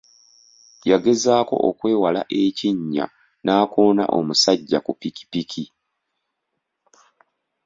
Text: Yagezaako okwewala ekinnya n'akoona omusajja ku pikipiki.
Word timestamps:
Yagezaako 0.89 1.55
okwewala 1.69 2.21
ekinnya 2.41 3.05
n'akoona 3.43 4.03
omusajja 4.17 4.79
ku 4.85 4.91
pikipiki. 4.99 5.65